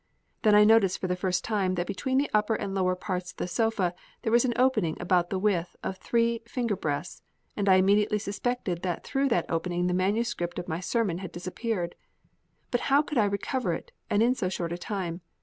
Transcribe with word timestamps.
Then 0.41 0.55
I 0.55 0.63
noticed 0.63 0.97
for 0.97 1.05
the 1.05 1.15
first 1.15 1.43
time 1.43 1.75
that 1.75 1.85
between 1.85 2.17
the 2.17 2.31
upper 2.33 2.55
and 2.55 2.73
lower 2.73 2.95
parts 2.95 3.29
of 3.29 3.37
the 3.37 3.47
sofa 3.47 3.93
there 4.23 4.31
was 4.31 4.43
an 4.45 4.53
opening 4.55 4.97
about 4.99 5.29
the 5.29 5.37
width 5.37 5.75
of 5.83 5.97
three 5.99 6.41
finger 6.47 6.75
breadths, 6.75 7.21
and 7.55 7.69
I 7.69 7.75
immediately 7.75 8.17
suspected 8.17 8.81
that 8.81 9.03
through 9.03 9.29
that 9.29 9.45
opening 9.47 9.85
the 9.85 9.93
manuscript 9.93 10.57
of 10.57 10.67
my 10.67 10.79
sermon 10.79 11.19
had 11.19 11.31
disappeared. 11.31 11.93
But 12.71 12.81
how 12.89 13.03
could 13.03 13.19
I 13.19 13.25
recover 13.25 13.73
it, 13.73 13.91
and 14.09 14.23
in 14.23 14.33
so 14.33 14.49
short 14.49 14.71
a 14.71 14.75
time? 14.79 15.21